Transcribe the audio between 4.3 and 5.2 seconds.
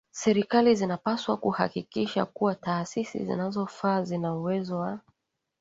uwezo wa